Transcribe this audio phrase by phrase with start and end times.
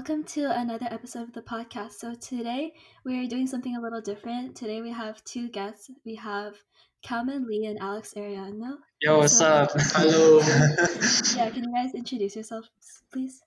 [0.00, 1.92] welcome to another episode of the podcast.
[1.92, 2.72] So today
[3.04, 4.56] we are doing something a little different.
[4.56, 5.90] Today we have two guests.
[6.06, 6.54] We have
[7.02, 8.78] Calvin Lee and Alex Ariano.
[9.02, 9.70] Yo, what's So- up?
[9.76, 10.38] Hello.
[11.36, 12.70] Yeah, can you guys introduce yourselves,
[13.12, 13.42] please?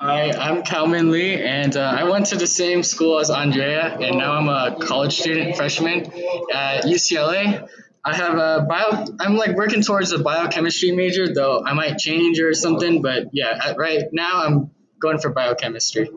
[0.00, 4.18] Hi, I'm Calvin Lee, and uh, I went to the same school as Andrea, and
[4.18, 6.06] now I'm a college student, freshman
[6.52, 7.68] at UCLA.
[8.04, 9.04] I have a bio.
[9.20, 13.02] I'm like working towards a biochemistry major, though I might change or something.
[13.02, 16.08] But yeah, at, right now I'm going for biochemistry.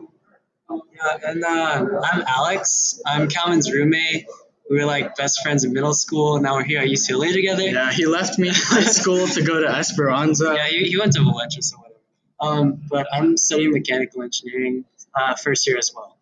[0.70, 3.00] Yeah, and uh, I'm Alex.
[3.06, 4.26] I'm Calvin's roommate.
[4.68, 6.36] We were like best friends in middle school.
[6.36, 7.62] And now we're here at UCLA together.
[7.62, 10.54] Yeah, he left me high school to go to Esperanza.
[10.56, 12.60] Yeah, he, he went to Valencia, or whatever.
[12.62, 14.84] Um, but I'm studying mechanical engineering,
[15.14, 16.16] uh, first year as well.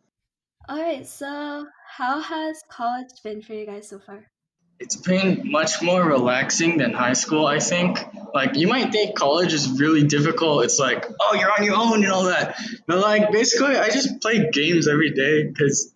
[0.68, 1.06] All right.
[1.06, 4.30] So how has college been for you guys so far?
[4.80, 7.98] It's been much more relaxing than high school, I think.
[8.34, 10.64] Like, you might think college is really difficult.
[10.64, 12.57] It's like, oh, you're on your own and all that.
[12.87, 15.93] But, like, basically, I just play games every day because,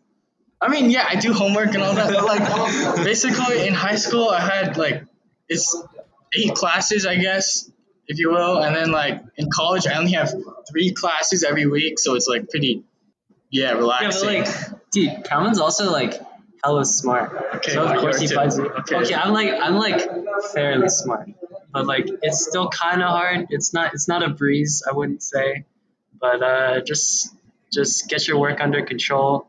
[0.61, 2.13] I mean, yeah, I do homework and all that.
[2.13, 5.05] But, like, basically, in high school, I had, like,
[5.49, 5.83] it's
[6.35, 7.71] eight classes, I guess,
[8.09, 8.59] if you will.
[8.59, 10.35] And then, like, in college, I only have
[10.71, 11.99] three classes every week.
[11.99, 12.85] So it's, like, pretty,
[13.51, 14.33] yeah, relaxing.
[14.33, 16.21] Yeah, but like, dude, Calvin's also like
[16.63, 17.57] hella smart.
[17.57, 18.67] Okay, so of course he finds too.
[18.67, 18.73] it.
[18.73, 18.97] Okay.
[18.97, 19.15] Okay.
[19.15, 20.01] I'm like I'm like
[20.53, 21.29] fairly smart,
[21.73, 23.47] but like it's still kind of hard.
[23.51, 25.65] It's not it's not a breeze, I wouldn't say,
[26.21, 27.35] but uh, just
[27.73, 29.49] just get your work under control.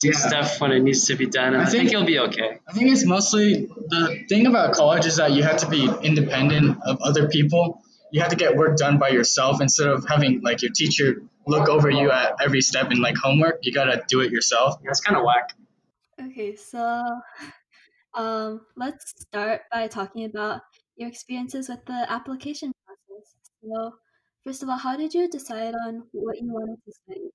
[0.00, 0.14] Do Yeah.
[0.16, 2.58] stuff when it needs to be done, and I I, think, think- you'll be okay.
[2.66, 6.78] I think it's mostly the thing about college is that you have to be independent
[6.86, 7.82] of other people.
[8.10, 11.68] You have to get work done by yourself instead of having like your teacher look
[11.68, 13.58] over you at every step in like homework.
[13.62, 14.76] You gotta do it yourself.
[14.82, 15.52] Yeah, it's kind of whack.
[16.18, 16.56] Okay.
[16.56, 17.04] So
[18.14, 20.62] um, let's start by talking about
[21.00, 23.34] your experiences with the application process.
[23.62, 23.94] So
[24.44, 27.30] first of all, how did you decide on what you wanted to study?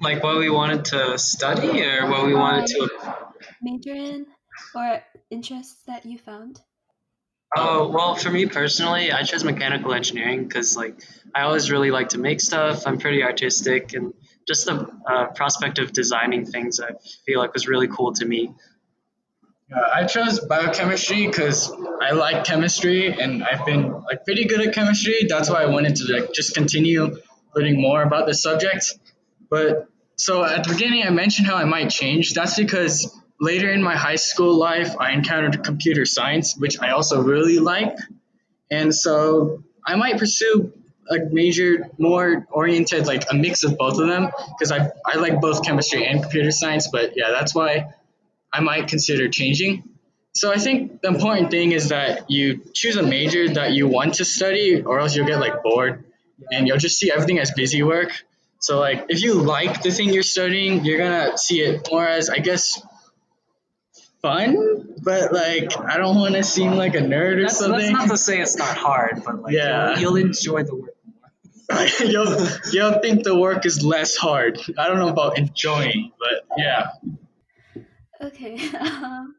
[0.00, 2.88] Like what we wanted to study, or what we wanted to.
[3.62, 4.26] Major in
[4.74, 6.60] or interests that you found?
[7.56, 10.94] Oh well, for me personally, I chose mechanical engineering because like
[11.34, 12.86] I always really like to make stuff.
[12.86, 14.14] I'm pretty artistic, and
[14.48, 16.92] just the uh, prospect of designing things I
[17.26, 18.54] feel like was really cool to me.
[19.72, 25.26] I chose biochemistry because I like chemistry and I've been like pretty good at chemistry.
[25.28, 27.16] That's why I wanted to like just continue
[27.54, 28.98] learning more about the subject.
[29.48, 32.34] But so at the beginning, I mentioned how I might change.
[32.34, 37.22] That's because later in my high school life, I encountered computer science, which I also
[37.22, 37.96] really like.
[38.70, 40.72] And so I might pursue
[41.10, 45.40] a major more oriented, like a mix of both of them, because I, I like
[45.40, 46.88] both chemistry and computer science.
[46.88, 47.86] But yeah, that's why
[48.52, 49.84] I might consider changing.
[50.32, 54.14] So I think the important thing is that you choose a major that you want
[54.14, 56.04] to study, or else you'll get like bored,
[56.52, 58.10] and you'll just see everything as busy work.
[58.60, 62.30] So like if you like the thing you're studying, you're gonna see it more as
[62.30, 62.80] I guess
[64.22, 67.78] fun, but like I don't want to seem like a nerd or That's, something.
[67.80, 69.98] that's not to say it's not hard, but like Yeah.
[69.98, 71.86] you'll, you'll enjoy the work more.
[72.00, 74.58] you'll you'll think the work is less hard.
[74.78, 76.88] I don't know about enjoying, but yeah.
[78.20, 78.58] Okay.
[78.76, 79.36] Um,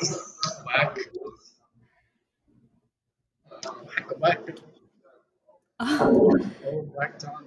[0.66, 0.98] Whack.
[4.18, 4.40] Whack.
[5.80, 6.30] Oh,
[6.94, 7.44] whack Donald.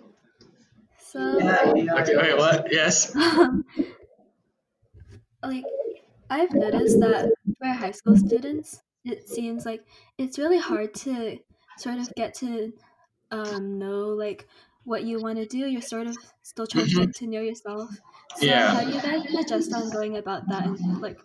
[1.00, 1.19] so
[2.02, 2.68] Okay, wait, what?
[2.72, 3.16] Yes.
[5.44, 5.64] like
[6.30, 9.85] I've noticed that for high school students, it seems like
[10.18, 11.38] it's really hard to
[11.78, 12.74] sort of get to
[13.31, 14.47] um, know like
[14.84, 15.59] what you want to do.
[15.59, 17.90] You're sort of still trying to get to know yourself.
[18.38, 18.73] So Yeah.
[18.73, 21.19] how do you guys adjust on going about that and like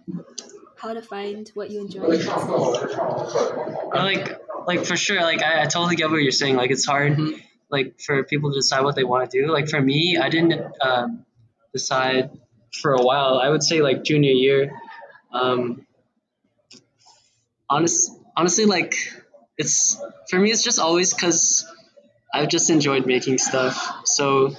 [0.77, 2.03] how to find what you enjoy?
[2.03, 2.17] Or,
[3.95, 6.57] like like for sure, like I, I totally get what you're saying.
[6.57, 7.19] Like it's hard,
[7.71, 9.53] like for people to decide what they want to do.
[9.53, 11.25] Like for me, I didn't um,
[11.73, 12.31] decide
[12.81, 13.39] for a while.
[13.39, 14.73] I would say like junior year.
[15.33, 15.87] Um,
[17.69, 18.95] honest, honestly, like
[19.59, 20.51] it's for me.
[20.51, 21.67] It's just always because
[22.33, 24.03] I've just enjoyed making stuff.
[24.05, 24.55] So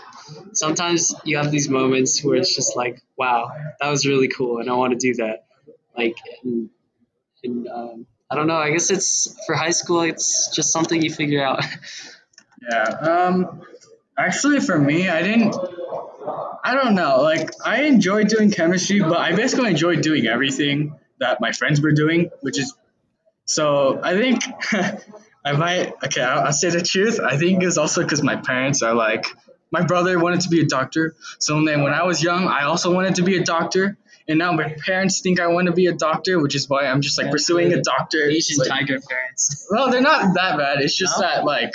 [0.54, 4.70] sometimes you have these moments where it's just like, wow, that was really cool, and
[4.70, 5.46] I want to do that.
[5.98, 6.70] Like, and,
[7.44, 8.56] and um, I don't know.
[8.56, 10.02] I guess it's for high school.
[10.02, 11.64] It's just something you figure out.
[12.62, 12.84] Yeah.
[12.84, 13.64] Um.
[14.16, 15.56] Actually, for me, I didn't.
[16.64, 17.22] I don't know.
[17.22, 21.92] Like, I enjoyed doing chemistry, but I basically enjoyed doing everything that my friends were
[21.92, 22.76] doing, which is.
[23.46, 24.44] So I think
[25.44, 25.94] I might.
[26.06, 27.20] Okay, I'll, I'll say the truth.
[27.20, 29.26] I think it's also because my parents are like.
[29.72, 32.94] My brother wanted to be a doctor, so then when I was young, I also
[32.94, 33.98] wanted to be a doctor.
[34.28, 37.02] And now my parents think I want to be a doctor, which is why I'm
[37.02, 38.20] just like pursuing a doctor.
[38.30, 39.68] Asian Like- tiger parents.
[39.72, 40.82] Well, they're not that bad.
[40.82, 41.22] It's just No?
[41.28, 41.74] that like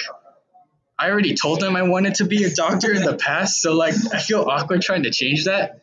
[0.99, 3.95] I already told them I wanted to be a doctor in the past, so like
[4.13, 5.83] I feel awkward trying to change that.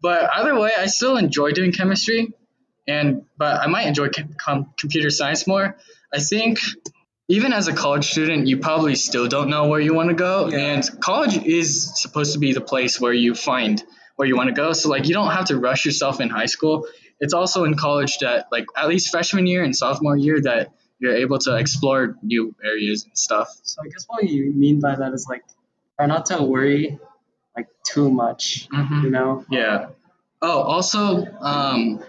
[0.00, 2.32] But either way, I still enjoy doing chemistry,
[2.86, 4.08] and but I might enjoy
[4.38, 5.76] com- computer science more.
[6.12, 6.60] I think
[7.28, 10.48] even as a college student, you probably still don't know where you want to go,
[10.48, 10.58] Yeah.
[10.74, 13.82] and college is supposed to be the place where you find
[14.16, 14.72] where you want to go.
[14.72, 16.86] So like you don't have to rush yourself in high school.
[17.20, 21.16] It's also in college that like at least freshman year and sophomore year that you're
[21.16, 23.48] able to explore new areas and stuff.
[23.62, 25.42] So I guess what you mean by that is like
[25.96, 26.98] try not to worry
[27.56, 28.68] like too much.
[28.72, 29.44] You know?
[29.50, 29.88] Yeah.
[30.42, 32.04] Oh, also, um,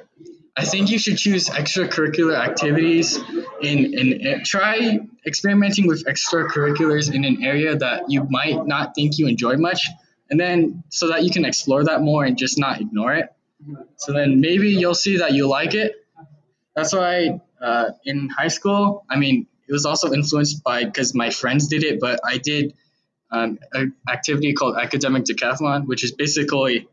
[0.57, 3.17] I think you should choose extracurricular activities
[3.61, 9.27] in in try experimenting with extracurriculars in an area that you might not think you
[9.27, 9.89] enjoy much,
[10.29, 13.29] and then so that you can explore that more and just not ignore it.
[13.97, 15.95] So then maybe you'll see that you like it.
[16.75, 21.29] That's why uh, in high school, I mean, it was also influenced by because my
[21.29, 22.73] friends did it, but I did
[23.31, 26.87] um, an activity called academic decathlon, which is basically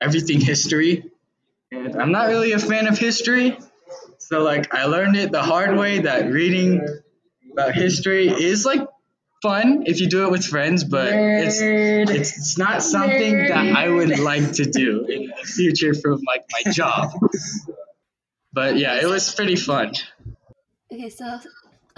[0.00, 1.10] everything history.
[1.70, 3.58] And I'm not really a fan of history,
[4.32, 6.80] so like I learned it the hard way that reading
[7.52, 8.80] about history is like
[9.42, 13.90] fun if you do it with friends, but it's it's, it's not something that I
[13.90, 17.10] would like to do in the future for like my job.
[18.54, 19.92] But yeah, it was pretty fun.
[20.90, 21.26] Okay, so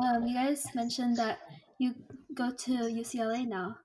[0.02, 1.38] um, you guys mentioned that
[1.78, 1.94] you
[2.34, 3.76] go to UCLA now.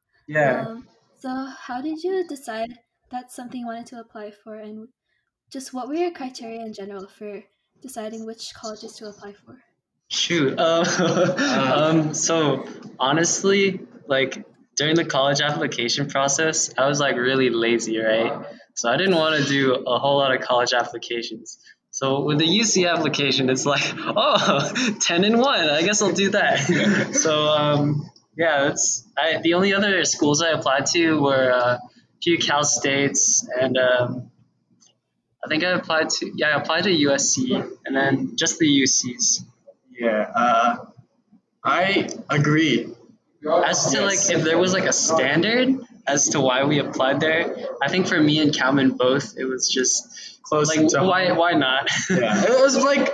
[0.65, 0.87] Um,
[1.19, 1.29] so
[1.67, 2.79] how did you decide
[3.11, 4.87] that's something you wanted to apply for, and
[5.51, 7.43] just what were your criteria in general for
[7.81, 9.61] deciding which colleges to apply for?
[10.09, 10.57] Shoot.
[10.57, 10.83] Uh,
[11.75, 12.65] um, so
[12.99, 14.43] honestly, like
[14.75, 18.45] during the college application process, I was like really lazy, right?
[18.75, 21.59] So I didn't want to do a whole lot of college applications.
[21.91, 24.71] So with the UC application, it's like, oh,
[25.01, 25.69] 10 and 1.
[25.69, 27.13] I guess I'll do that.
[27.13, 31.79] so um, yeah, that's I, the only other schools I applied to were uh, a
[32.23, 34.31] few Cal States and um,
[35.43, 37.51] I think I applied to yeah I applied to USC
[37.85, 39.43] and then just the UCs.
[39.97, 40.77] Yeah, uh,
[41.63, 42.93] I agree.
[43.45, 47.55] As to like if there was like a standard as to why we applied there,
[47.81, 51.53] I think for me and Calvin both, it was just Close like to why why
[51.53, 51.89] not?
[52.09, 53.13] Yeah, it was like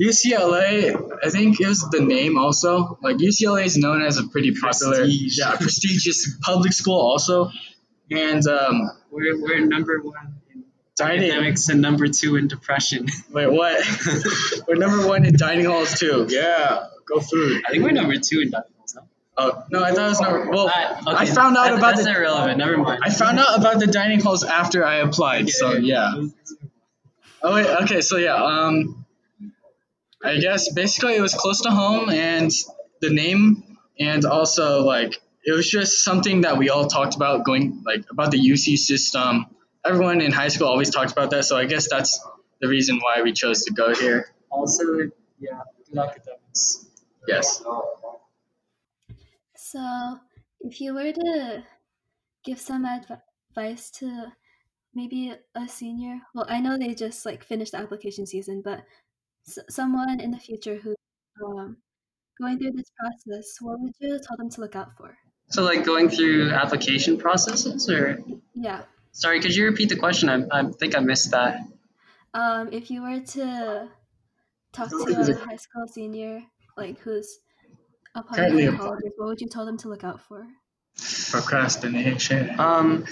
[0.00, 0.96] UCLA.
[1.22, 2.98] I think it was the name also.
[3.02, 5.38] Like UCLA is known as a pretty popular, Prestige.
[5.38, 7.50] yeah, prestigious public school also,
[8.10, 10.40] and um, we're we're number one
[10.96, 11.30] dining.
[11.30, 13.06] academics and number two in depression.
[13.32, 13.84] Wait, what?
[14.68, 16.26] We're number one in dining halls too.
[16.28, 17.62] Yeah, go food.
[17.66, 18.94] I think we're number two in dining halls.
[18.94, 19.02] No?
[19.36, 20.50] Oh no, I thought it was number.
[20.50, 22.16] Well, Ah, okay, I found out that- about that's the.
[22.16, 22.58] irrelevant.
[22.58, 23.00] Never mind.
[23.04, 25.50] I found out about the dining halls after I applied.
[25.50, 26.12] So yeah.
[27.42, 29.04] Oh wait, okay, so yeah, um,
[30.22, 32.50] I guess basically it was close to home and
[33.02, 37.82] the name, and also like it was just something that we all talked about going
[37.84, 39.46] like about the UC system.
[39.84, 42.18] Everyone in high school always talked about that, so I guess that's
[42.60, 44.32] the reason why we chose to go here.
[44.50, 44.84] Also,
[45.38, 46.86] yeah, good academics.
[47.28, 47.62] Yes.
[49.56, 50.20] So,
[50.60, 51.64] if you were to
[52.44, 53.20] give some adv-
[53.50, 54.32] advice to
[54.94, 58.84] maybe a senior, well, I know they just like finished the application season, but
[59.48, 60.94] s- someone in the future who
[61.44, 61.78] um,
[62.40, 65.16] going through this process, what would you tell them to look out for?
[65.50, 68.18] So like going through application processes, or
[68.54, 68.84] Yeah.
[69.14, 70.28] Sorry, could you repeat the question?
[70.28, 71.60] I, I think I missed that.
[72.34, 73.88] Um, if you were to
[74.72, 76.42] talk to a high school senior,
[76.76, 77.38] like who's
[78.14, 78.90] applying Currently for applying.
[78.90, 80.46] colleges, what would you tell them to look out for?
[81.30, 82.58] Procrastination.
[82.58, 83.06] Um,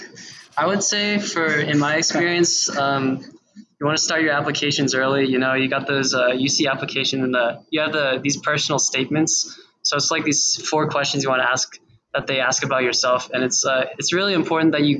[0.57, 3.23] I would say for in my experience, um,
[3.55, 5.25] you want to start your applications early.
[5.25, 8.79] You know, you got those uh, UC application and the you have the these personal
[8.79, 9.59] statements.
[9.81, 11.77] So it's like these four questions you want to ask
[12.13, 14.99] that they ask about yourself, and it's uh, it's really important that you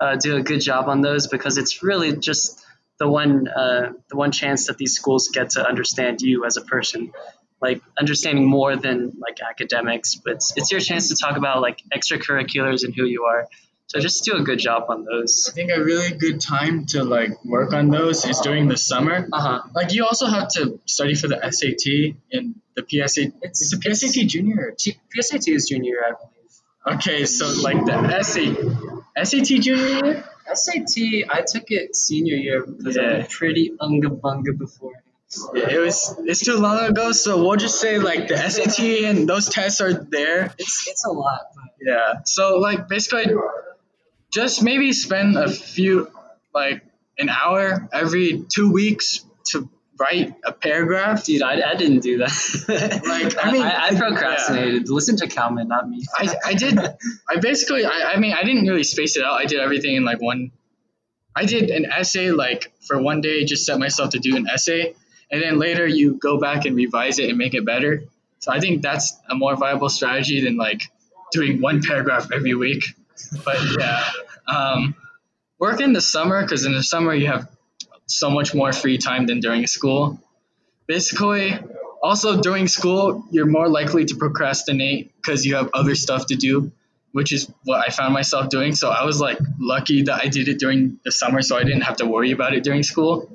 [0.00, 2.62] uh, do a good job on those because it's really just
[2.98, 6.62] the one uh, the one chance that these schools get to understand you as a
[6.62, 7.12] person
[7.62, 11.82] like understanding more than like academics but it's, it's your chance to talk about like
[11.94, 13.46] extracurriculars and who you are
[13.86, 15.48] so just do a good job on those.
[15.50, 19.28] I think a really good time to like work on those is during the summer.
[19.32, 23.18] uh-huh Like you also have to study for the SAT and the PSAT.
[23.42, 24.72] It's- It's the PSAT junior.
[24.78, 26.39] T- psat is junior i believe
[26.86, 28.56] Okay, so like the SAT,
[29.26, 30.24] SAT junior year.
[30.54, 30.88] sat
[31.30, 33.02] i took it senior year because Yeah.
[33.22, 34.94] i'm pretty unga bunga before
[35.54, 36.16] Yeah, it was.
[36.26, 39.92] It's too long ago, so we'll just say like the SAT and those tests are
[39.94, 40.52] there.
[40.58, 42.14] it's it's a lot but Yeah.
[42.24, 43.26] So like basically,
[44.32, 46.08] just maybe spend a few
[46.52, 46.82] like
[47.18, 49.68] an hour every two weeks to
[50.00, 51.24] write a paragraph.
[51.24, 52.30] Dude, I, I didn't do that.
[53.10, 54.88] Like, I mean, I, I procrastinated.
[54.88, 56.04] Listen to Calvin, not me.
[56.16, 59.34] I, I did I basically I, I mean I didn't really space it out.
[59.34, 60.52] I did everything in like one
[61.34, 64.94] I did an essay like for one day, just set myself to do an essay,
[65.30, 68.04] and then later you go back and revise it and make it better.
[68.38, 70.82] So I think that's a more viable strategy than like
[71.32, 72.84] doing one paragraph every week.
[73.44, 74.04] But yeah,
[74.46, 74.94] um,
[75.58, 77.48] work in the summer because in the summer you have
[78.10, 80.20] so much more free time than during school.
[80.86, 81.58] Basically,
[82.02, 86.72] also during school you're more likely to procrastinate because you have other stuff to do
[87.12, 88.74] which is what I found myself doing.
[88.74, 91.82] So I was like lucky that I did it during the summer, so I didn't
[91.82, 93.30] have to worry about it during school.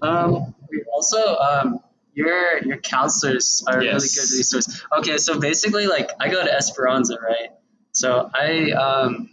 [0.00, 0.54] Um,
[0.92, 1.80] also, um,
[2.14, 4.82] your your counselors are a really good resource.
[4.98, 7.50] Okay, so basically, like I go to Esperanza, right?
[7.92, 9.30] So I um,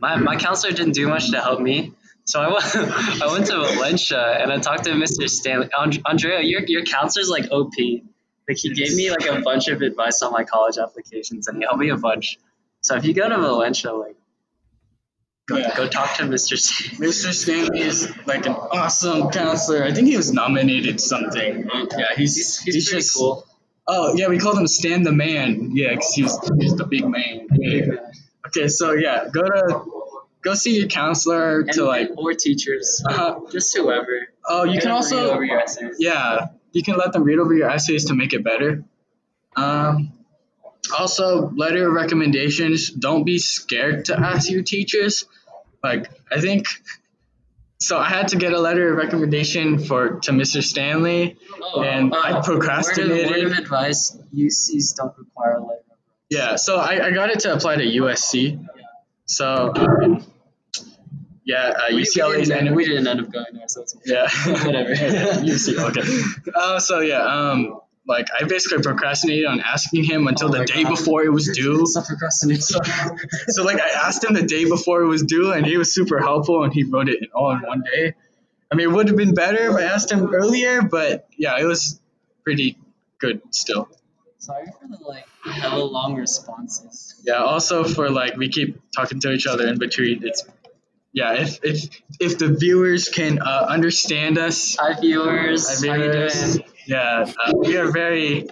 [0.00, 1.92] my my counselor didn't do much to help me.
[2.24, 2.76] So I went
[3.22, 5.28] I went to Valencia and I talked to Mr.
[5.28, 5.68] Stanley.
[5.76, 7.72] And- Andrea, your your counselor's like OP.
[8.48, 11.62] Like he gave me like a bunch of advice on my college applications and he
[11.64, 12.38] helped me a bunch.
[12.80, 14.16] So if you go to Valencia, like
[15.46, 15.76] go, Yeah.
[15.76, 16.56] go talk to Mr.
[16.58, 17.06] Stanley.
[17.08, 17.32] Mr.
[17.32, 19.84] Stanley is like an awesome counselor.
[19.84, 21.68] I think he was nominated something.
[21.96, 23.46] Yeah, he's He's, he's, pretty just cool.
[23.86, 25.70] Oh yeah, we called him Stan the Man.
[25.74, 27.48] Yeah, because he's he's the big man.
[27.52, 27.94] Yeah.
[28.46, 29.84] Okay, so yeah, go to
[30.42, 32.10] go see your counselor And, to like.
[32.16, 34.28] or teachers, Uh, just whoever.
[34.48, 35.96] oh, you Let can also over your essays.
[35.98, 38.84] yeah, you can let them read over your essays to make it better.
[39.56, 40.12] Um,
[40.98, 42.90] also, letter of recommendations.
[42.90, 45.24] Don't be scared to ask your teachers.
[45.82, 46.66] Like, I think.
[47.78, 50.62] So I had to get a letter of recommendation for to Mr.
[50.62, 51.36] Stanley,
[51.76, 53.26] and I procrastinated.
[53.26, 55.82] Oh, uh, Word of, word of advice: UCs don't require a letter.
[56.30, 58.64] Yeah, so I, I got it to apply to USC.
[59.26, 60.24] So um,
[61.44, 64.04] yeah, uh, We, UCLA we, didn't, we didn't end up going there, so it's okay.
[64.06, 64.28] Yeah.
[64.66, 64.90] Whatever.
[64.94, 66.50] UC, okay.
[66.54, 70.82] Uh, so yeah, um, like I basically procrastinated on asking him until Oh the day
[70.82, 70.90] God.
[70.90, 71.86] before it was due.
[71.86, 72.62] Stop procrastinating.
[73.48, 76.18] So like I asked him the day before it was due, and he was super
[76.20, 78.14] helpful, and he wrote it all in one day.
[78.70, 81.64] I mean, it would have been better if I asked him earlier, but yeah, it
[81.64, 82.00] was
[82.42, 82.78] pretty
[83.18, 83.88] good still.
[84.38, 87.14] Sorry for the like hella long responses.
[87.24, 87.34] Yeah.
[87.34, 90.26] Also for like we keep talking to each other in between.
[90.26, 90.44] It's
[91.12, 91.34] yeah.
[91.34, 96.58] If if if the viewers can uh, understand us, Hi viewers, Hi, viewers.
[96.86, 98.46] yeah, uh, we are very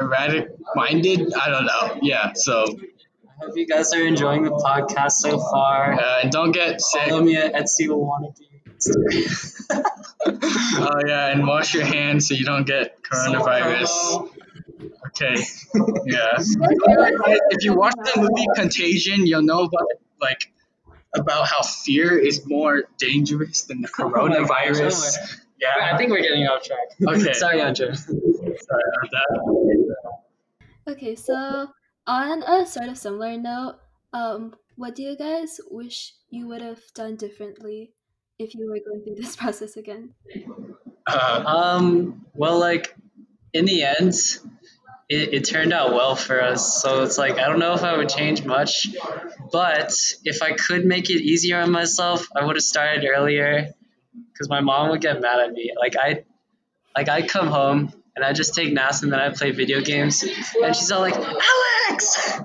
[0.00, 1.32] erratic minded.
[1.34, 1.98] I don't know.
[2.02, 2.32] Yeah.
[2.34, 5.94] So I hope you guys are enjoying the podcast so far.
[5.94, 7.08] uh, and don't get sick.
[7.08, 8.36] Follow me at Etsy wannabe.
[10.26, 14.28] Oh yeah, and wash your hands so you don't get coronavirus.
[15.08, 15.34] Okay.
[16.06, 16.36] Yeah.
[16.38, 19.86] If you watch the movie Contagion, you'll know about
[20.20, 20.52] like
[21.14, 25.16] about how fear is more dangerous than the coronavirus.
[25.18, 25.26] I
[25.60, 25.96] Yeah.
[25.96, 26.78] think we're getting off track.
[27.08, 27.32] Okay.
[27.32, 27.94] Sorry, Andrew.
[27.94, 30.92] Sorry about that.
[30.92, 31.68] Okay, so
[32.06, 33.76] on a sort of similar note,
[34.12, 37.92] um, what do you guys wish you would have done differently
[38.38, 40.14] if you were going through this process again?
[41.06, 42.94] Uh, Um, well, like
[43.52, 44.14] in the end,
[45.10, 46.80] it, it turned out well for us.
[46.80, 48.86] So it's like I don't know if I would change much,
[49.52, 49.92] but
[50.24, 53.74] if I could make it easier on myself, I would have started earlier.
[54.32, 55.72] Because my mom would get mad at me.
[55.78, 56.22] Like I,
[56.96, 60.22] like I come home and I just take naps and then I play video games,
[60.22, 62.40] and she's all like, "Alex,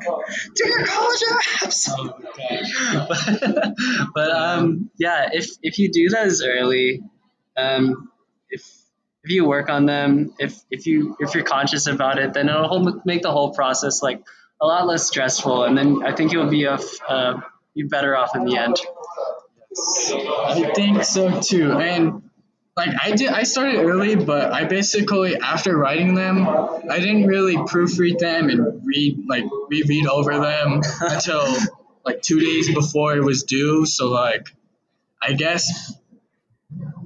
[0.55, 1.22] do your college
[1.62, 1.89] apps."
[3.07, 3.74] but,
[4.13, 7.01] but um, yeah, if if you do those early,
[7.55, 8.12] um,
[8.50, 8.69] if
[9.25, 13.01] if you work on them, if if you if you're conscious about it, then it'll
[13.05, 14.24] make the whole process like
[14.62, 17.41] a lot less stressful, and then I think you'll be a f- uh,
[17.75, 18.77] be better off in the end.
[20.48, 21.72] I think so too.
[21.72, 22.22] And
[22.77, 27.55] like I did I started early, but I basically after writing them, I didn't really
[27.55, 31.48] proofread them and read like reread over them until
[32.05, 33.88] like two days before it was due.
[33.88, 34.55] So like
[35.20, 35.96] I guess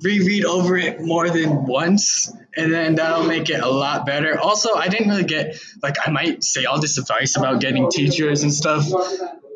[0.01, 4.39] reread over it more than once and then that'll make it a lot better.
[4.39, 8.43] Also, I didn't really get like I might say all this advice about getting teachers
[8.43, 8.85] and stuff,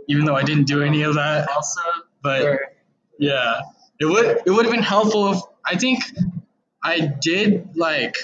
[0.07, 1.49] even though I didn't do any of that.
[1.49, 1.81] Also,
[2.21, 2.59] But
[3.17, 3.61] yeah,
[3.99, 6.03] it would it would have been helpful if I think
[6.83, 8.15] I did like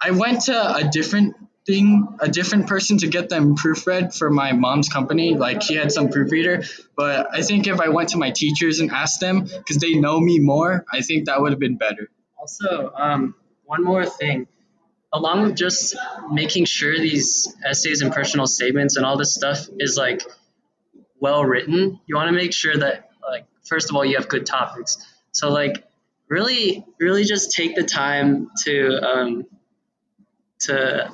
[0.00, 1.36] I went to a different
[1.68, 5.34] thing, a different person to get them proofread for my mom's company.
[5.34, 6.64] Like she had some proofreader,
[6.96, 10.18] but I think if I went to my teachers and asked them because they know
[10.18, 12.08] me more, I think that would have been better.
[12.38, 13.34] Also, um,
[13.66, 14.48] one more thing.
[15.12, 15.94] Along with just
[16.30, 20.22] making sure these essays and personal statements and all this stuff is like
[21.20, 24.46] well written, you want to make sure that like first of all you have good
[24.46, 24.96] topics.
[25.32, 25.84] So like
[26.28, 29.46] really, really just take the time to um,
[30.60, 31.12] to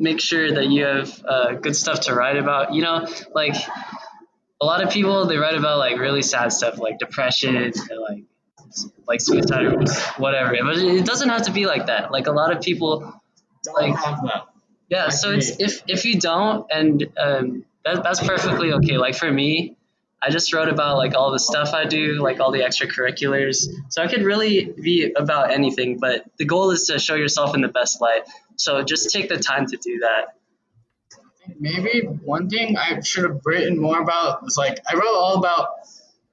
[0.00, 2.74] make sure that you have uh, good stuff to write about.
[2.74, 3.54] You know, like
[4.60, 7.74] a lot of people they write about like really sad stuff like depression and
[8.08, 8.24] like
[9.06, 9.84] like suicide or
[10.18, 10.56] whatever.
[10.62, 12.10] But it doesn't have to be like that.
[12.10, 13.00] Like a lot of people
[13.64, 14.46] Don't Like- have that.
[14.88, 18.96] yeah, so it's if if you don't, and um, that, that's perfectly okay.
[18.96, 19.76] Like for me,
[20.22, 23.66] I just wrote about like all the stuff I do, like all the extracurriculars.
[23.88, 27.62] So I could really be about anything, but the goal is to show yourself in
[27.62, 28.22] the best light.
[28.56, 30.36] So just take the time to do that.
[31.58, 35.68] Maybe one thing I should have written more about was like I wrote all about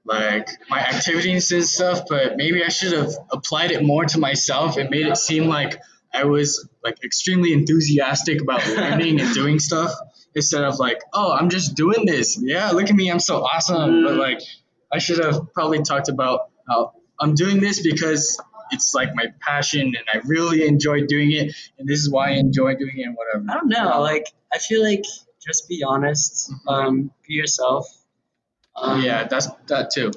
[0.03, 4.77] like my activities and stuff, but maybe I should have applied it more to myself
[4.77, 5.79] and made it seem like
[6.13, 9.93] I was like extremely enthusiastic about learning and doing stuff
[10.37, 12.39] instead of like, oh, I'm just doing this.
[12.41, 14.03] Yeah, look at me, I'm so awesome.
[14.05, 14.39] But like
[14.93, 18.39] I should have probably talked about how I'm doing this because
[18.71, 22.31] it's like my passion and I really enjoy doing it and this is why I
[22.33, 23.45] enjoy doing it and whatever.
[23.49, 24.01] I don't know.
[24.01, 25.03] Like I feel like
[25.45, 27.87] just be honest, um, be yourself.
[28.75, 30.11] Um, yeah, that's that too.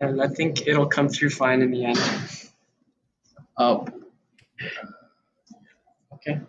[0.00, 1.98] and I think it'll come through fine in the end.
[3.56, 3.86] Oh.
[6.14, 6.40] Okay.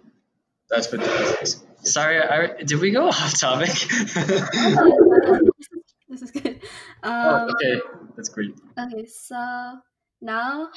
[0.69, 1.63] That's what that is.
[1.93, 3.69] Sorry, I, did we go off topic?
[6.09, 6.61] this is good.
[7.01, 7.79] Oh, Um, okay.
[8.17, 8.53] That's great.
[8.77, 9.79] Okay, so
[10.21, 10.67] now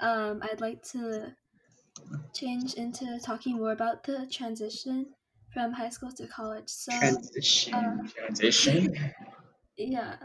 [0.00, 1.34] um, I'd like to
[2.34, 5.06] change into talking more about the transition
[5.54, 6.68] from high school to college.
[6.68, 7.74] So, Transition.
[7.74, 8.94] uh, Transition.
[9.78, 10.16] yeah.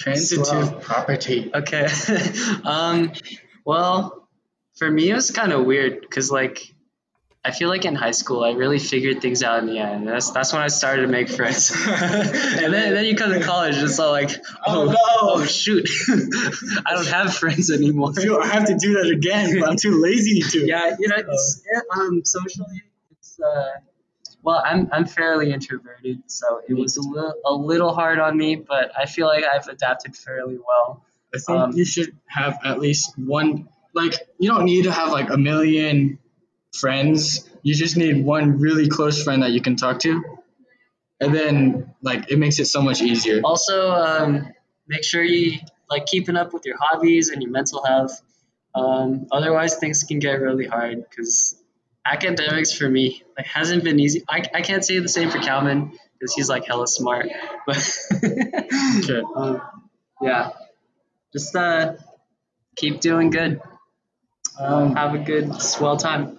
[0.00, 0.78] Transitive Slow.
[0.80, 1.50] property.
[1.54, 1.86] Okay.
[2.64, 3.12] um,
[3.66, 4.28] well,
[4.78, 6.58] for me, it was kind of weird because, like,
[7.42, 10.06] I feel like in high school, I really figured things out in the end.
[10.06, 11.70] That's that's when I started to make friends.
[11.86, 14.30] and then, then you come to college, and it's all like,
[14.66, 14.96] oh, Oh, no.
[15.22, 15.88] oh shoot,
[16.86, 18.12] I don't have friends anymore.
[18.42, 20.66] I have to do that again, but I'm too lazy to.
[20.66, 22.82] yeah, you know, it's, yeah, um, socially,
[23.12, 23.70] it's uh,
[24.42, 28.56] well, I'm I'm fairly introverted, so it was a little a little hard on me,
[28.56, 31.02] but I feel like I've adapted fairly well.
[31.34, 33.68] I think Um, you should have at least one.
[33.94, 36.18] Like, you don't need to have like a million
[36.72, 37.48] friends.
[37.62, 40.22] You just need one really close friend that you can talk to,
[41.20, 43.40] and then like it makes it so much easier.
[43.44, 44.48] Also, um,
[44.88, 45.58] make sure you
[45.90, 48.20] like keeping up with your hobbies and your mental health.
[48.74, 51.56] Um, otherwise, things can get really hard because
[52.06, 54.24] academics for me like hasn't been easy.
[54.28, 57.26] I, I can't say the same for Calvin because he's like hella smart,
[57.66, 59.22] but Okay.
[59.36, 59.60] um,
[60.22, 60.50] yeah,
[61.32, 61.94] just uh,
[62.76, 63.60] keep doing good.
[64.58, 66.38] Um, Have a good swell time.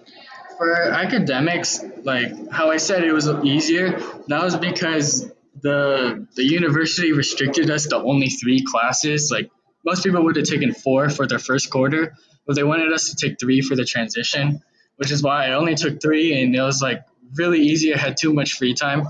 [0.58, 7.12] For academics, like how I said it was easier, that was because the the university
[7.12, 9.30] restricted us to only three classes.
[9.30, 9.50] Like
[9.84, 12.14] most people would have taken four for their first quarter,
[12.46, 14.62] but they wanted us to take three for the transition,
[14.96, 17.94] which is why I only took three, and it was like really easy.
[17.94, 19.06] I had too much free time.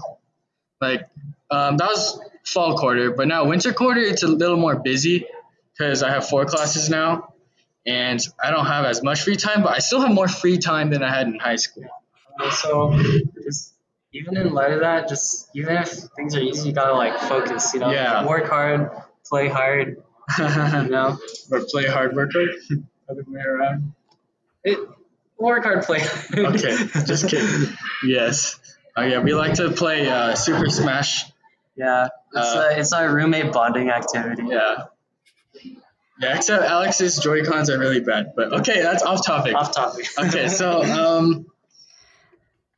[0.80, 1.08] Like
[1.50, 5.26] um, that was fall quarter, but now winter quarter it's a little more busy
[5.76, 7.31] because I have four classes now
[7.86, 10.90] and I don't have as much free time, but I still have more free time
[10.90, 11.84] than I had in high school.
[12.62, 12.98] So
[13.42, 13.74] just
[14.12, 17.72] even in light of that, just even if things are easy, you gotta like focus.
[17.74, 18.26] You know, Yeah.
[18.26, 18.90] work hard,
[19.28, 20.02] play hard.
[20.38, 20.44] You
[20.88, 21.18] know,
[21.50, 22.48] or play hard, work hard.
[23.10, 23.92] Other way around.
[24.64, 24.78] it,
[25.38, 26.00] work hard, play.
[26.00, 26.56] hard.
[26.56, 27.68] Okay, just kidding.
[28.04, 28.58] Yes.
[28.96, 31.24] Oh yeah, we like to play uh, Super Smash.
[31.76, 34.44] Yeah, it's Uh, a, it's our roommate bonding activity.
[34.46, 34.84] Yeah.
[36.22, 38.34] Yeah, except Alex's Joy Cons are really bad.
[38.36, 39.54] But okay, that's off topic.
[39.56, 40.06] Off topic.
[40.18, 41.46] Okay, so um,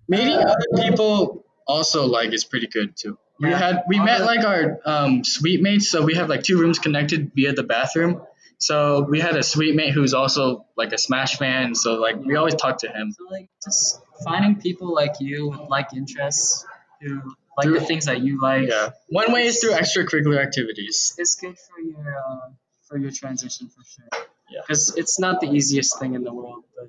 [0.08, 3.18] meeting other people also like is pretty good too.
[3.38, 3.58] We Yeah.
[3.58, 7.32] had we met like our um, suite mates, so we have like two rooms connected
[7.34, 8.22] via the bathroom.
[8.58, 12.36] So we had a suite mate who's also like a Smash fan, so like we
[12.36, 13.12] always talk to him.
[13.12, 16.64] So like just finding people like you with like interests
[17.00, 17.20] who
[17.58, 18.68] like the things that you like.
[18.68, 18.90] Yeah.
[19.08, 21.14] One way is through extracurricular activities.
[21.18, 22.50] It's good for your uh,
[22.88, 24.08] for your transition for sure.
[24.50, 24.60] Yeah.
[24.60, 26.88] Because it's not the easiest thing in the world, but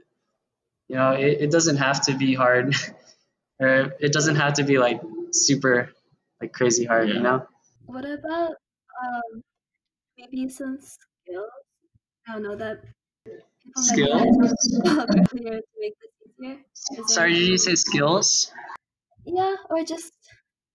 [0.87, 2.75] you know it, it doesn't have to be hard,
[3.59, 5.91] or it doesn't have to be like super
[6.41, 7.09] like crazy hard.
[7.09, 7.15] Yeah.
[7.15, 7.47] You know.
[7.85, 8.55] What about
[9.03, 9.41] um,
[10.17, 11.51] maybe some skills?
[12.27, 12.83] I don't know that
[13.77, 14.37] Skills?
[14.83, 16.65] might be earlier to make this easier.
[16.91, 18.51] Is there Sorry, did you say skills?
[19.25, 20.13] Yeah, or just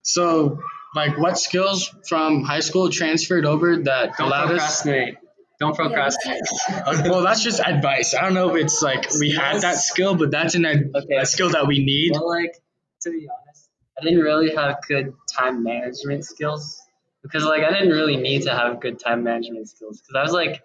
[0.03, 0.61] So
[0.95, 4.83] like what skills from high school transferred over that Don't allowed us?
[4.83, 5.15] procrastinate.
[5.61, 6.41] Don't procrastinate.
[7.11, 8.15] Well, that's just advice.
[8.15, 11.17] I don't know if it's like we had that skill, but that's an ad- Okay.
[11.17, 12.13] a skill that we need.
[12.13, 12.55] Well, like
[13.03, 13.69] to be honest,
[14.01, 16.81] I didn't really have good time management skills
[17.23, 20.33] because like I didn't really need to have good time management skills because I was
[20.33, 20.63] like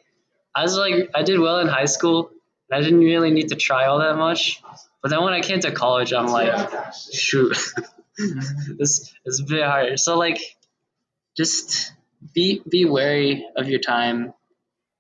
[0.56, 2.30] I was like, I did well in high school.
[2.72, 4.64] And I didn't really need to try all that much.
[5.04, 6.68] But then when I came to college, I'm like,
[7.14, 7.56] shoot,
[8.78, 10.00] this is a bit hard.
[10.00, 10.40] So like,
[11.38, 11.92] just
[12.34, 14.34] be be wary of your time,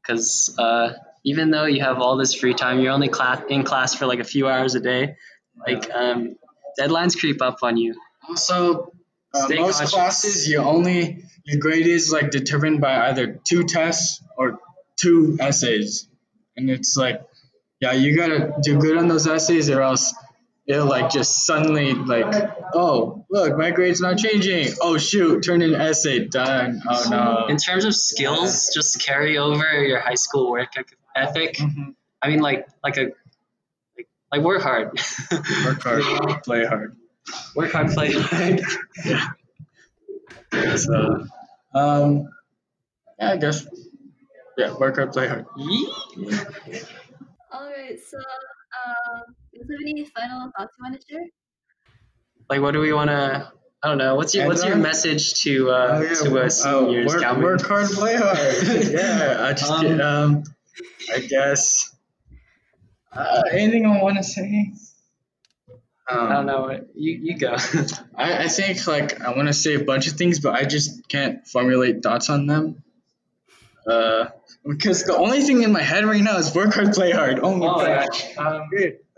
[0.01, 3.95] because uh, even though you have all this free time, you're only class in class
[3.95, 5.15] for like a few hours a day.
[5.57, 6.35] Like um,
[6.79, 7.95] deadlines creep up on you.
[8.27, 8.91] Also,
[9.33, 9.93] uh, most conscious.
[9.93, 14.59] classes you only your grade is like determined by either two tests or
[14.99, 16.07] two essays,
[16.57, 17.21] and it's like,
[17.79, 20.13] yeah, you gotta do good on those essays, or else
[20.67, 22.33] it'll like just suddenly like,
[22.73, 24.73] oh look, my grade's not changing.
[24.81, 26.81] Oh shoot, turn in an essay, done.
[26.87, 27.47] Oh no.
[27.47, 30.69] In terms of skills, just carry over your high school work
[31.15, 31.55] ethic.
[31.57, 31.95] Mhm.
[32.21, 33.11] I mean, like like a
[33.97, 34.99] like, like work hard.
[35.65, 36.03] Work hard,
[36.43, 36.95] play hard.
[37.55, 38.61] work hard, play hard.
[39.05, 39.29] yeah
[40.75, 41.25] So,
[41.73, 42.29] um,
[43.19, 43.67] yeah, I guess.
[44.57, 45.45] Yeah, work hard, play hard.
[47.51, 47.99] All right.
[48.09, 49.35] So, um,
[49.67, 51.25] do you have any final thoughts you want to share?
[52.49, 53.51] like, what do we want to?
[53.83, 54.15] I don't know.
[54.15, 57.07] What's your What's your message to uh, Oh, yeah, to us oh, seniors?
[57.13, 57.43] work, Calvin?
[57.43, 58.87] work hard, play hard.
[58.91, 60.43] yeah, I just Um, get, um,
[61.13, 61.95] I guess.
[63.11, 64.73] Uh, anything I want to say?
[66.09, 66.69] Um, I don't know.
[66.95, 67.55] You you go.
[68.15, 71.07] I, I think like I want to say a bunch of things, but I just
[71.07, 72.83] can't formulate thoughts on them.
[73.89, 74.25] Uh,
[74.67, 77.39] because the only thing in my head right now is work hard, play hard.
[77.39, 78.05] Oh my Oh, yeah.
[78.05, 78.37] gosh.
[78.37, 78.69] um,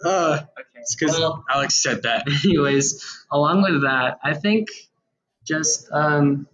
[0.03, 0.63] Uh, okay.
[0.75, 2.27] it's because Well, Alex said that.
[2.45, 4.69] anyways, along with that, I think
[5.45, 6.47] just um,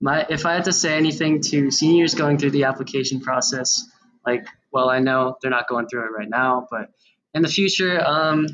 [0.00, 3.84] my if I had to say anything to seniors going through the application process,
[4.26, 6.90] like, well, I know they're not going through it right now, but
[7.32, 8.46] in the future, um,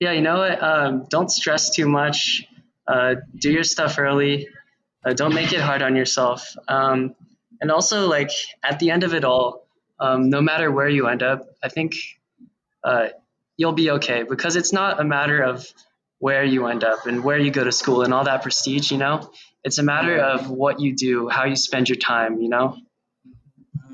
[0.00, 0.62] yeah, you know what?
[0.62, 2.44] Um, don't stress too much.
[2.86, 4.48] Uh, do your stuff early.
[5.04, 6.56] Uh, don't make it hard on yourself.
[6.68, 7.14] Um,
[7.60, 8.30] and also, like
[8.64, 9.66] at the end of it all,
[9.98, 11.94] um, no matter where you end up, I think
[12.84, 13.08] uh,
[13.56, 15.66] you'll be okay because it's not a matter of
[16.18, 18.98] where you end up and where you go to school and all that prestige, you
[18.98, 19.30] know?
[19.64, 22.76] It's a matter of what you do, how you spend your time, you know?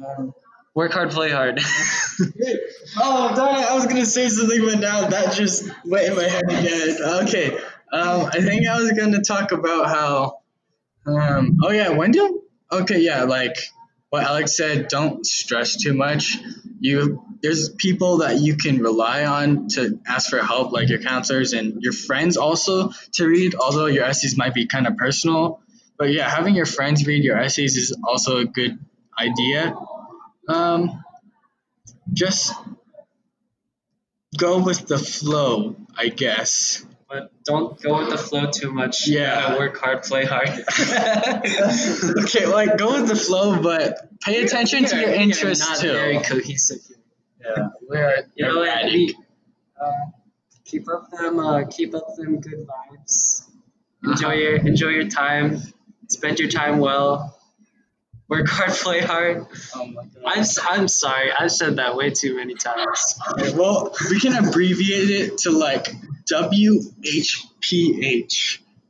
[0.04, 0.34] Um,
[0.76, 1.58] Work hard, play hard.
[2.98, 6.24] oh, darn it, I was gonna say something, but now that just went in my
[6.24, 6.96] head again.
[7.22, 7.56] Okay,
[7.90, 10.40] um, I think I was gonna talk about how,
[11.06, 12.42] um, oh yeah, Wendell.
[12.70, 13.56] Okay, yeah, like
[14.10, 14.88] what Alex said.
[14.88, 16.38] Don't stress too much.
[16.80, 21.52] You there's people that you can rely on to ask for help, like your counselors
[21.52, 23.54] and your friends also to read.
[23.54, 25.60] Although your essays might be kind of personal,
[25.98, 28.78] but yeah, having your friends read your essays is also a good
[29.18, 29.74] idea.
[30.48, 31.02] Um,
[32.12, 32.52] just
[34.36, 36.84] go with the flow, I guess.
[37.08, 39.06] But don't go with the flow too much.
[39.08, 39.36] Yeah.
[39.36, 40.48] You gotta work hard, play hard.
[42.24, 45.22] okay, like go with the flow, but pay attention to your We are- we are
[45.22, 45.92] interests not too.
[45.92, 46.78] very cohesive.
[47.40, 48.68] yeah, we're You know what?
[48.68, 48.92] erratic.
[48.92, 49.14] We,
[49.80, 49.90] uh,
[50.64, 53.42] keep up them, uh, keep up them good vibes.
[54.04, 55.60] Enjoy your, enjoy your time.
[56.08, 57.32] Spend your time well.
[58.28, 59.46] Work hard, play hard.
[59.76, 60.22] Oh my god.
[60.24, 61.30] I'm, s- I'm sorry.
[61.32, 63.18] I've said that way too many times.
[63.32, 65.88] Okay, well, we can abbreviate it to like
[66.32, 66.84] WHPH.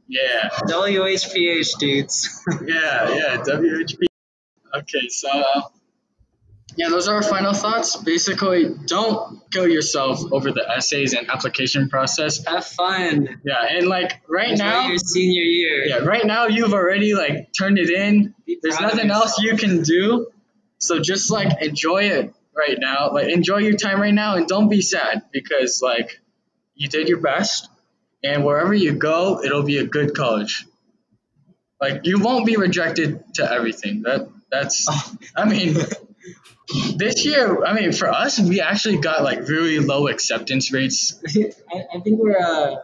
[0.09, 2.43] Yeah, WHPH dudes.
[2.67, 4.05] yeah, yeah, WHP.
[4.75, 5.63] Okay, so uh,
[6.77, 7.97] yeah, those are our final thoughts.
[7.97, 12.45] Basically, don't kill yourself over the essays and application process.
[12.45, 13.41] Have fun.
[13.45, 15.87] Yeah, and like right Enjoy now, your senior year.
[15.87, 18.35] yeah, right now you've already like turned it in.
[18.47, 20.29] Be There's nothing else you can do.
[20.79, 23.11] So just like enjoy it right now.
[23.13, 26.21] Like enjoy your time right now and don't be sad because like
[26.77, 27.69] you did your best
[28.23, 30.67] and wherever you go, it'll be a good college.
[31.81, 34.03] Like you won't be rejected to everything.
[34.03, 34.87] That that's
[35.37, 35.75] I mean
[36.97, 41.23] this year, I mean for us we actually got like really low acceptance rates.
[41.73, 42.39] I, I think we're.
[42.39, 42.77] Uh,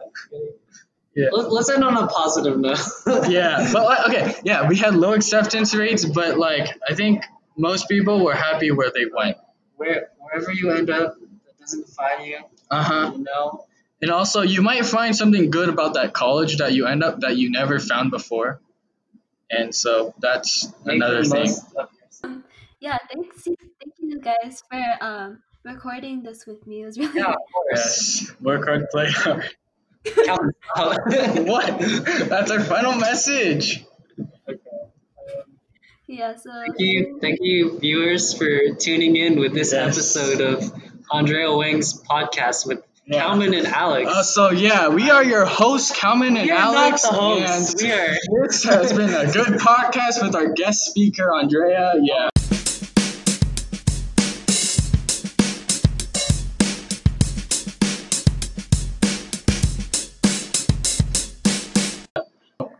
[1.15, 1.29] Yeah.
[1.31, 2.79] Let's, end on a positive note.
[3.29, 7.23] yeah, but okay, yeah, we had low acceptance rates, but like I think
[7.55, 9.37] most people were happy where they went.
[9.75, 11.13] Where wherever you end up,
[11.45, 12.39] that doesn't define you.
[12.71, 13.11] Uh huh.
[13.15, 13.65] You know.
[14.03, 17.37] And also, you might find something good about that college that you end up that
[17.37, 18.59] you never found before.
[19.49, 21.47] And so that's Make another thing.
[21.47, 21.63] most.
[22.81, 23.43] Yeah, thanks.
[23.45, 26.81] Thank you guys for um recording this with me.
[26.81, 28.21] It was really Yeah, of course.
[28.23, 29.45] Yes, work hard, play hard.
[31.47, 31.79] What?
[32.29, 33.85] That's our final message.
[36.07, 36.35] yeah.
[36.35, 39.95] So Thank you, thank you, viewers, for tuning in with this Yes.
[39.95, 40.73] episode of
[41.11, 43.19] Andrea Wang's podcast with yeah.
[43.19, 44.09] Calvin and Alex.
[44.09, 47.03] Uh, so yeah, we are your hosts, Calvin and Alex.
[47.03, 48.15] And we are.
[48.47, 51.95] This has been a good podcast with our guest speaker, Andrea.
[52.01, 52.29] Yeah.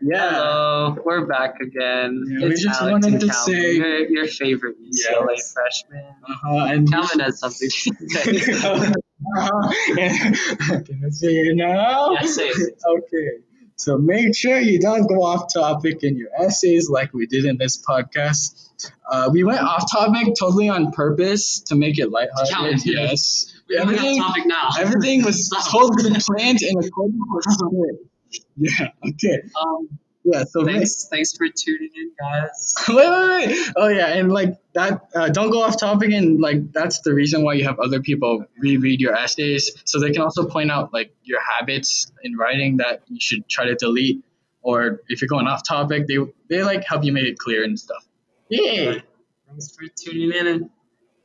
[0.00, 0.30] Yeah.
[0.30, 0.63] Hello
[1.04, 2.22] we're back again.
[2.26, 5.52] Yeah, we just Alex wanted and to Calvin, say- your, your favorite UCLA Yes.
[5.54, 6.04] freshman.
[6.28, 8.52] Uh-huh, and Calvin has something to say.
[9.36, 9.72] uh-huh.
[10.84, 12.12] Can I say it now?
[12.12, 12.74] Yeah, say it.
[12.86, 13.28] Okay.
[13.76, 17.58] So make sure you don't go off topic in your essays like we did in
[17.58, 18.70] this podcast.
[19.10, 22.52] Uh, we went off topic totally on purpose to make it lighthearted.
[22.54, 23.50] Calvin, Yes.
[23.68, 24.68] Going Everything, topic now.
[24.78, 28.04] everything was totally planned accordance with script.
[28.56, 28.88] Yeah.
[29.08, 29.42] Okay.
[29.60, 29.88] Um,
[30.24, 30.44] Yeah.
[30.44, 32.74] So thanks, thanks for tuning in, guys.
[32.88, 33.72] wait, wait, wait.
[33.76, 35.08] Oh yeah, and like that.
[35.14, 38.44] Uh, don't go off topic, and like that's the reason why you have other people
[38.58, 43.02] reread your essays, so they can also point out like your habits in writing that
[43.08, 44.24] you should try to delete,
[44.62, 46.16] or if you're going off topic, they
[46.48, 48.06] they like help you make it clear and stuff.
[48.48, 49.02] Yay!
[49.46, 50.70] Thanks for tuning in and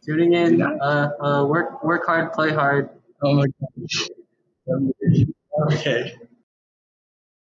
[0.05, 0.62] tuning in.
[0.62, 2.89] Uh, uh, work, work hard, play hard.
[3.23, 3.45] Oh my
[3.77, 4.09] gosh.
[5.73, 6.15] Okay.